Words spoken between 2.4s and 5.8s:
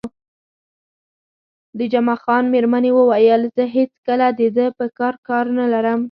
میرمنې وویل: زه هېڅکله د ده په کارو کار نه